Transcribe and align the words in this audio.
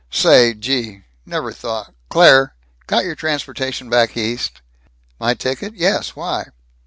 "Say! 0.09 0.55
Gee! 0.55 1.03
Never 1.27 1.51
thought 1.51 1.93
Claire! 2.09 2.55
Got 2.87 3.05
your 3.05 3.13
transportation 3.13 3.87
back 3.87 4.17
East?" 4.17 4.61
"My 5.19 5.35
ticket? 5.35 5.75
Yes. 5.75 6.15
Why?" 6.15 6.47